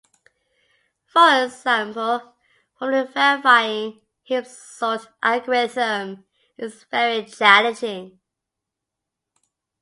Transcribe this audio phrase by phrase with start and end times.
[1.05, 2.33] For example,
[2.79, 6.25] formally verifying heap-sort algorithm
[6.57, 8.19] is very challenging.